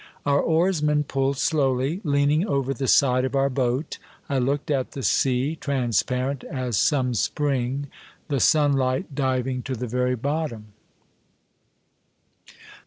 [0.25, 5.03] Our oarsmen pulled slowly; leaning over the side of our boat, I looked at the
[5.03, 7.85] sea, transparent as some spring,
[8.27, 10.69] the sunlight diving to the very bottom.